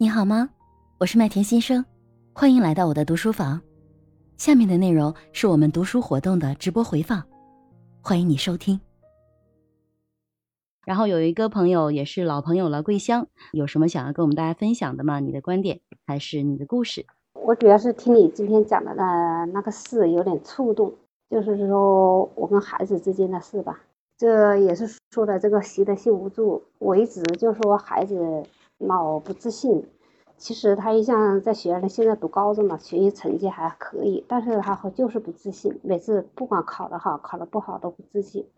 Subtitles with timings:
[0.00, 0.48] 你好吗？
[0.98, 1.84] 我是麦田新生，
[2.32, 3.60] 欢迎来到我的读书房。
[4.36, 7.20] 下面的内容是我们读书活动的直播回放，
[8.00, 8.80] 欢迎你收听。
[10.86, 15.18] 然后有一个朋友也是老朋友了，桂香，有什么想要跟我们大家分享的吗？
[15.18, 17.04] 你的观点还是你的故事？
[17.32, 20.94] 我主要是听你今天讲的那那个事有点触动，
[21.28, 23.80] 就是说我跟孩子之间的事吧。
[24.16, 26.62] 这也是说的这个习得性无助。
[26.78, 28.44] 我一直就说孩子。
[28.78, 29.84] 老不自信，
[30.36, 38.48] 其实他一向在学校里，现在读高中了，学习成绩还可以，但是他就是不自信，每次不管考得好，考得不好都不自信，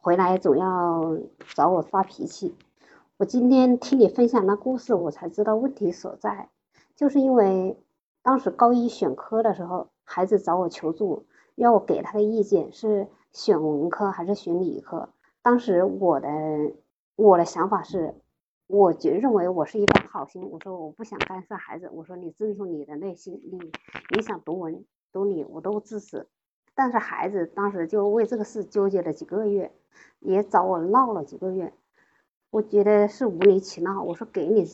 [0.00, 1.18] 回来总要
[1.54, 2.56] 找我发脾气。
[3.18, 6.48] 我今天听你分享那故事，我才知道问题所在，
[6.96, 7.78] 就是因为
[8.22, 15.10] 当时高一选科的时候，孩子找我求助，要我给他的意见是选文科还是选理科。
[15.42, 16.28] 当时我的
[17.16, 18.14] 我的想法是。
[18.72, 23.58] 我觉认为我是一番好心，我说我不想干涉孩子，我说你尊重你的内心，你
[24.14, 26.28] 你想读文读理我都支持。
[26.72, 29.72] 但是孩子当时就为这个事纠结了几个月，
[30.20, 31.72] 也找我闹了几个月，
[32.50, 34.04] 我觉得是无理取闹。
[34.04, 34.64] 我说给你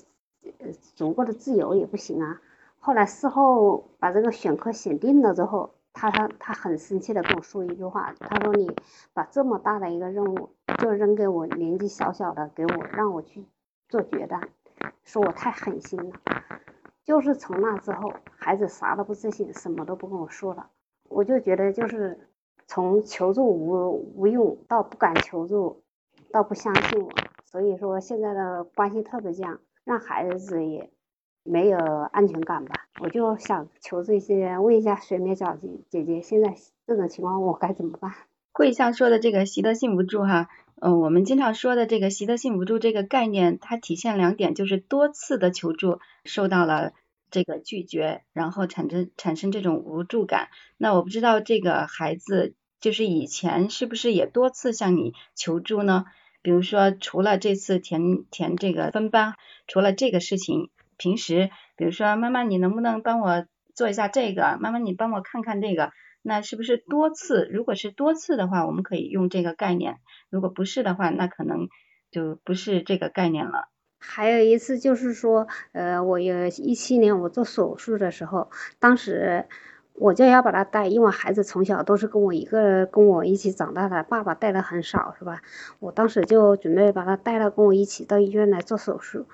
[0.95, 2.43] 足够的自由也不行啊。
[2.79, 8.71] 后来事后把这个选科选定了之后，他他他很生气的跟我说一句话，他说你
[9.15, 10.51] 把这么大的一个任务
[10.83, 13.47] 就扔给我年纪小小的，给我让我去。
[13.89, 14.49] 做决断，
[15.05, 16.13] 说我太狠心了。
[17.05, 20.71] 就是从那之后，孩子啥都不自信，什么都不跟我说了。
[21.09, 22.29] 我就觉得，就是
[22.67, 25.83] 从求助无无用到不敢求助，
[26.33, 27.11] 到不相信我。
[27.45, 30.91] 所以说现在的关系特别僵，让孩子也
[31.45, 32.87] 没有安全感吧。
[33.01, 36.55] 我就想求助一些，问一下水面小姐姐姐，现在
[36.89, 38.13] 这种情况我该怎么办？
[38.51, 40.49] 桂香说的这个习得性无助哈。
[40.79, 46.93] 嗯，我们经常说的这个习得性无助这个概念，它体现两点，就是多次的求助受到了
[47.31, 50.49] 这个拒绝，然后产生产生这种无助感。
[50.77, 56.05] 那我不知道这个孩子就是以前是不是也多次向你求助呢？
[56.43, 59.35] 比如说除了这次填填这个分班，
[59.67, 60.69] 除了这个事情，
[60.99, 63.47] 平时比如说妈妈你能不能帮我
[63.77, 64.59] 做一下这个？
[64.61, 65.93] 妈妈你帮我看看这个。
[66.23, 67.49] 那是不是多次？
[67.53, 69.95] 如果是多次的话，我们可以用这个概念；
[70.29, 71.69] 如果不是的话，那可能
[72.11, 73.69] 就不是这个概念了。
[74.01, 78.51] 还有一次就是说，呃，我有一七年我做手术的时候，
[78.81, 79.47] 当时
[79.95, 85.43] 我就要把他带，因为孩子从小都是跟我一个跟我一起长大的，爸爸带的很少，是吧？
[85.79, 89.29] 我当时就准备把他带到跟我一起到医院来做手术，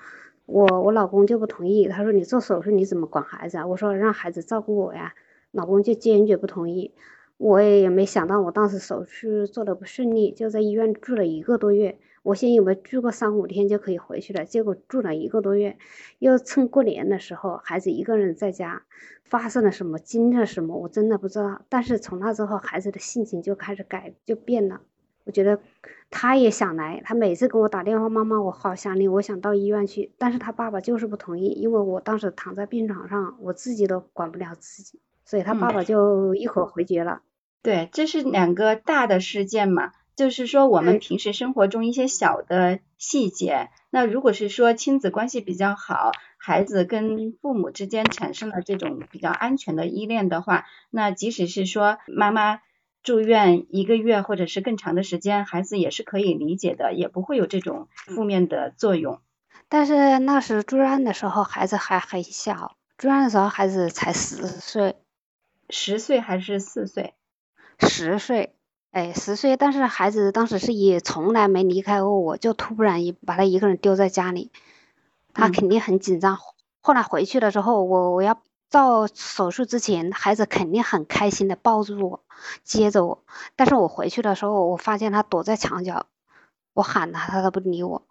[0.45, 3.67] 我我老公就不同意，他说你做手术你怎么管孩子啊？
[3.67, 5.13] 我说让孩子照顾我呀。
[5.51, 6.93] 老公就坚决不同意，
[7.37, 11.99] 我也没想到，我当时手术做的不顺利，就在医院住了一个多月。
[12.23, 15.77] 我先以为住个三五天就可以回去了，结果住了一个多月。
[16.17, 18.83] 又趁过年的时候，孩子一个人在家，
[19.23, 21.61] 发生了什么，经历了什么，我真的不知道。
[21.69, 24.81] 但是从那之后，孩子的性情就开始改，就变了。
[25.25, 25.59] 我觉得
[26.09, 30.11] 他也想来，他每次给我打电话，妈妈，我好想你，我想到医院去。
[30.17, 34.99] 但是他爸爸就是不同意，因为我当时躺在病床上，我自己都管不了自己。
[35.25, 37.21] 所以他爸爸就一口回绝了。
[37.61, 43.69] 对，这是两个大的事件嘛，就是说我们平时生活中一些小的细节。
[43.89, 52.59] 那如果是说亲子关系比较好，孩子跟父母之间产生了这种比较安全的依恋的话，那即使是说妈妈
[53.03, 59.19] 住院一个月或者是更长的时间，孩子也是可以理解的，也不会有这种负面的作用。
[59.69, 64.95] 但是那时住院的时候，孩子还很小，住院的时候孩子才十岁。
[65.69, 67.13] 十岁还是四岁？
[67.79, 68.55] 十岁，
[68.91, 69.57] 哎，十岁。
[69.57, 74.51] 但是孩子当时是也从来没离开过我，就突然一把他一个人丢在家里，
[75.33, 76.37] 他肯定很紧张。
[76.79, 78.41] 后来回去了之后，我我要
[78.73, 82.19] 到手术之前，孩子肯定很开心的抱住我，
[82.63, 83.19] 接着我。
[83.55, 86.07] 但是我回去的时候，我发现他躲在墙角，
[86.73, 88.01] 我喊他，他都不理我。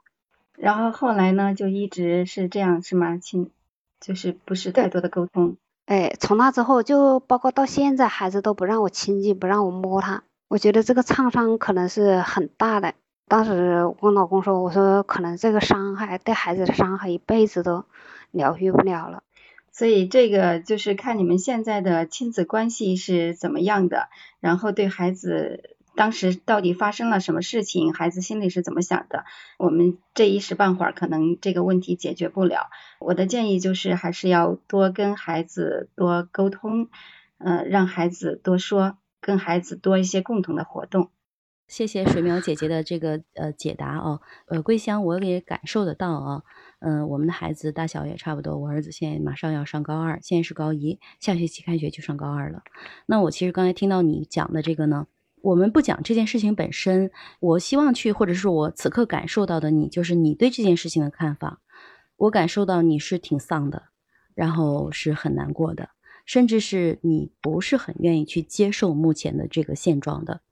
[0.56, 3.18] 然后后来呢，就一直是这样，是吗？
[3.18, 3.50] 亲，
[3.98, 5.56] 就是不是太多的沟通。
[5.87, 10.22] 哎，从那之后，就包括到现在，孩子都不让我亲近，不让我摸他。
[10.46, 12.94] 我觉得这个创伤可能是很大的。
[13.26, 17.84] 当时我老公说，我说可能这个伤害对孩子的伤害一辈子都
[18.31, 19.25] 疗愈不了了。
[19.72, 24.08] 所以这个就是看你们现在的亲子关系是怎么样的，
[24.40, 25.76] 然后对孩子。
[25.94, 27.92] 当时到底发生了什么事情？
[27.92, 29.26] 孩子心里是怎么想的？
[29.58, 32.70] 我们这一时半会儿可能这个问题解决不了。
[32.98, 36.88] 我的建议就是还是要多跟孩子多沟通，
[37.36, 41.10] 呃，让孩子多说，跟孩子多一些共同的活动。
[41.69, 46.43] 谢谢水淼姐姐的这个呃解答哦，呃，桂香我也感受得到啊，
[46.81, 52.62] 嗯，我们的孩子大小也差不多，我儿子现在马上要上高二，现在是高一，下学期开学就上高二了。
[53.06, 55.06] 那我其实刚才听到你讲的这个呢，
[55.41, 57.11] 我们不讲这件事情本身，
[57.41, 61.61] 我希望去或者是我此刻感受到的你，就是你对这件事情的看法，
[62.17, 63.85] 我感受到你是挺丧的，
[64.35, 65.88] 然后是很难过的，
[66.26, 70.43] 甚至是你不是很愿意去接受目前的这个现状的。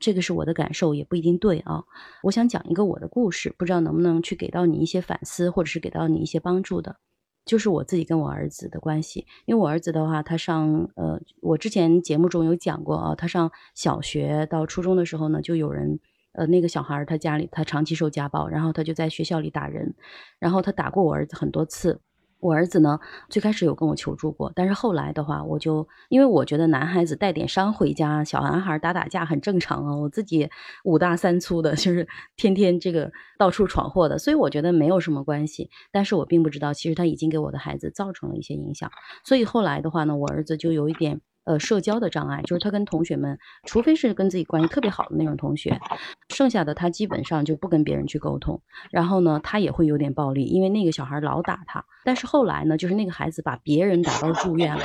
[0.00, 1.84] 这个是我的感受，也不一定对啊。
[2.24, 6.96] 我想讲一个我的故事，不知道能不能去给到你一些反思，或者是给到你一些帮助的。
[7.44, 15.98] 就是我自己跟我儿子的关系，因为我儿子的话，他上呃，我之前节目中有讲过啊，他上小学到初中的时候呢，就有人
[16.32, 19.94] 呃，那个小孩他家里他长期受家暴，然后他就在学校里打人，
[20.38, 22.00] 然后他打过我儿子很多次。
[22.40, 22.98] 我儿子呢，
[23.28, 29.96] 最开始有跟我求助过，但是后来的话，我就因为我觉得男孩子带点伤回家，小男孩打打架很正常啊。
[29.96, 30.48] 我自己
[30.84, 35.70] 五大三粗的，就是天天这个到处闯祸的，所以我觉得没有什么关系。
[35.92, 38.90] 但是我并不知道，其实他已经给我的孩子造成了一些影响。
[39.24, 41.20] 所以后来的话呢，我儿子就有一点。
[41.44, 45.80] 呃，社交的障碍就是他跟同学们，除非是跟自己关系特别好的那种同学，
[46.28, 48.60] 剩下的他基本上就不跟别人去沟通。
[48.90, 51.86] 然后呢，他也会有点暴力，因为那个小孩老打他。
[52.04, 54.84] 但是后来呢，就是那个孩子把别人打到住院了。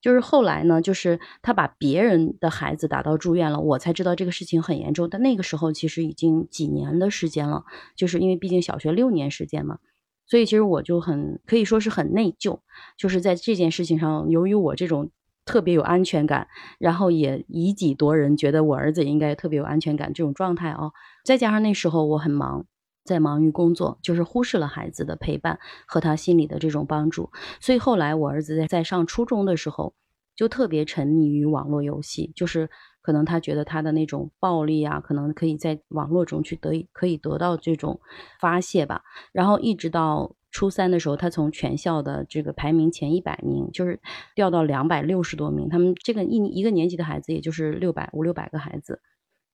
[0.00, 5.10] 就是后来呢，就是他把别人的孩子打到住院了，我才知道这个事情很严重。
[5.10, 7.64] 但那个时候其实已经几年的时间了，
[7.96, 9.80] 就是因为毕竟小学六年时间嘛，
[10.26, 12.60] 所以其实我就很可以说是很内疚，
[12.96, 15.10] 就是在这件事情上，由于我这种。
[15.46, 16.48] 特别有安全感，
[16.78, 20.92] 然后也以己夺人，觉得我儿子应该特别有安全感这种状态哦。
[21.24, 22.66] 再加上那时候我很忙，
[23.04, 27.30] 在忙于工作，就是忽视了孩子的陪伴和他心里的这种帮助。
[27.60, 29.94] 所以后来我儿子在在上初中的时候，
[30.34, 32.68] 就特别沉迷于网络游戏，就是
[33.00, 38.00] 可能他觉得他的那种暴力啊，可能可以在网络中去得以可以得到这种
[38.40, 39.02] 发泄吧。
[39.32, 40.34] 然后一直到。
[40.56, 44.00] 初三的时候，他从全校的这个排名前一百名，就是
[44.34, 45.68] 掉到两百六十多名。
[45.68, 49.02] 他们这个一一个年级的孩子，也就是六百五六百个孩子，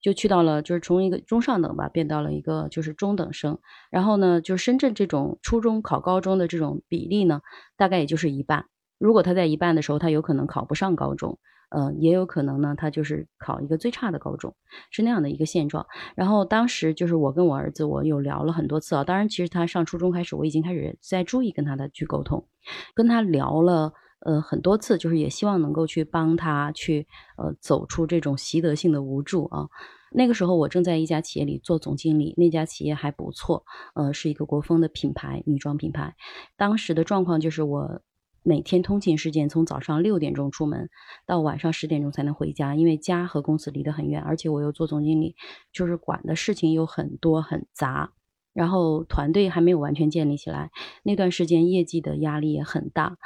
[0.00, 3.58] 就去到了，就是从一个中上等吧，变到了一个就是中等生。
[3.90, 7.40] 然后呢，就是深圳这种初中考高中的这种比例呢，
[7.76, 8.66] 大概也就是一半。
[8.98, 11.40] 如果他在一半的时候，他有可能考不上高中。
[11.74, 14.54] 嗯，也有可能呢，他就是考一个最差的高中，
[14.90, 15.86] 是那样的一个现状。
[16.14, 19.02] 然后当时就是我跟我儿子，我有聊了很多次啊。
[19.02, 22.46] 当然，其实他上初中开始，我已经开始在注意跟他的去沟通，
[22.94, 27.06] 跟他聊了呃很多次，就是也希望能够去帮他去
[27.38, 29.68] 呃走出这种习得性的无助啊。
[30.10, 33.64] 那个时候我正在一家企业里做总经理，那家企业还不错，
[33.94, 36.14] 呃，是一个国风的品牌，女装品牌。
[36.58, 38.02] 当时的状况就是我。
[38.44, 40.90] 每天通勤时间从早上六点钟出门，
[41.26, 45.36] 到晚上十点钟才能回家，因为家和公司离得很远，而且我又做总经理，
[45.72, 48.12] 就是管的事情有很多很杂，
[48.52, 50.70] 然后团队还没有完全建立起来，
[51.04, 53.16] 那段时间业绩的压力也很大，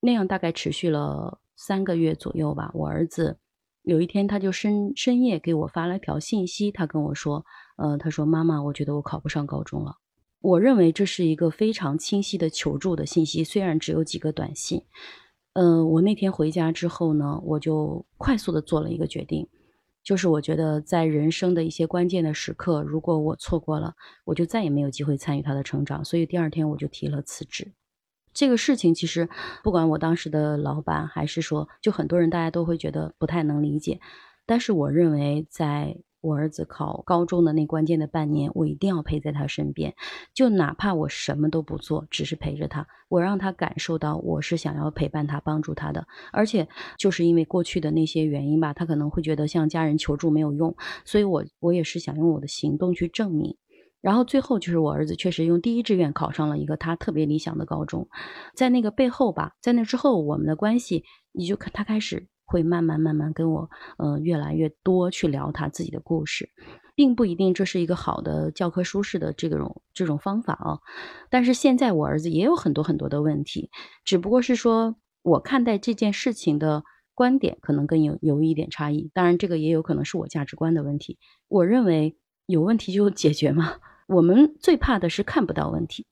[0.00, 2.70] 那样大概持续了三个月左右吧。
[2.74, 3.38] 我儿子
[3.82, 7.44] 有一天他就深深夜给我发了条信息，他跟我说，
[7.76, 9.98] 呃，他说妈妈，我觉得我考不上高中了。
[10.44, 14.82] 我认为这是一个非常清晰的求助的信息，虽然只有几个短信。
[15.54, 19.48] 嗯，我那天回家之后呢，我就快速的做了一个决定，
[20.02, 23.94] 就是我觉得在人生的一些关键的时刻，如果我错过了，
[24.26, 26.04] 我就再也没有机会参与他的成长。
[26.04, 27.72] 所以第二天我就提了辞职。
[28.34, 29.26] 这个事情其实
[29.62, 33.98] 不管我当时的老板，还是说就很多人，大家都会觉得不太能理解。
[34.44, 35.96] 但是我认为在。
[36.24, 39.94] 我儿子考高中的那关键的半年，我一定要陪在他身边，
[40.32, 46.06] 就哪怕我什么都不做，只是陪着他，我让他感受到我是想要陪伴他、帮助他的。
[46.32, 46.66] 而且
[46.98, 53.58] 就是因为过去的那些原因吧，他可能会觉得向家人求助没有用，所以我我也是想用我的行动去证明。
[54.00, 58.08] 然后最后就是我儿子确实用第一志愿考上了一个他特别理想的高中，
[58.54, 62.28] 在那个背后吧，在那之后，我们的关系你就看他开始。
[62.44, 66.50] 会慢慢慢慢跟我，呃，越来越多去聊他自己的故事，
[66.94, 70.78] 并不一定这是一个好的教科书式的这种这种方法啊。
[71.30, 73.70] 但是现在我儿子也有很多很多的问题，
[74.04, 76.84] 只不过是说我看待这件事情的
[77.14, 79.10] 观点可能跟有有一点差异。
[79.14, 81.18] 当然，这个也有可能是我价值观的问题。
[81.48, 83.76] 我认为有问题就解决嘛。
[84.06, 86.06] 我们最怕的是看不到问题，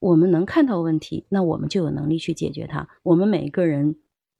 [0.00, 2.88] 我们能看到问题，那我们就有能力去解决它。
[3.02, 3.96] 我们每一个人。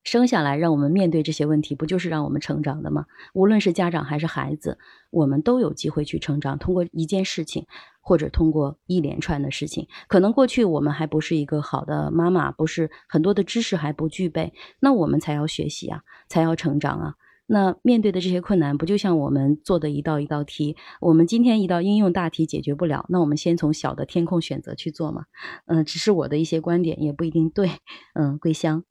[0.08, 3.04] 生下来让我们面对这些问题，不就是让我们成长的吗？
[3.34, 4.78] 无论是家长还是孩子，
[5.10, 6.58] 我们都有机会去成长。
[6.58, 7.66] 通过一件事情，
[8.00, 17.14] 或者通过一连串的事情，可能过去我们还不是一个好的妈妈，不是很多的知识还不具备，那我们才要学习啊，才要成长啊。
[17.50, 20.76] 那面对的这些困难，不就像我们做的一道一道题？
[21.00, 25.24] 我们今天一道应用大题解决不了，那我们先从小的填空选择去做嘛。
[25.66, 27.70] 嗯，只是我的一些观点也不一定对。
[28.14, 28.84] 嗯，桂香，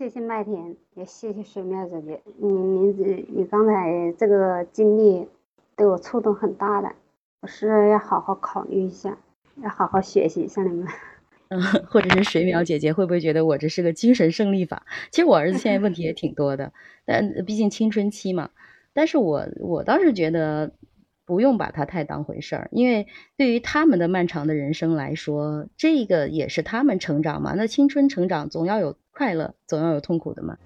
[0.00, 2.22] 谢谢麦田，也谢谢水淼姐姐。
[2.38, 5.28] 你你你刚才这个经历
[5.76, 6.90] 对我触动很大的，
[7.42, 9.18] 我是要好好考虑一下，
[9.62, 10.88] 要好好学习一下你们。
[11.50, 14.86] 嗯，或者是水淼姐姐会不会觉得我这是个精神胜利法？
[15.10, 16.72] 其实我儿子现在问题也挺多的，
[17.04, 18.48] 但毕竟青春期嘛。
[18.94, 20.72] 但是我我倒是觉得
[21.26, 27.52] 不用把他太当回事儿，因为对于他们的漫长的人生来说，这个也是他们成长嘛。
[27.54, 30.56] 那青春成长总要有快乐，总要有痛苦的嘛。